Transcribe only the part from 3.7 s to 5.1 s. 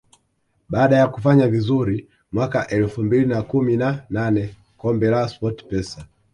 na nane kombe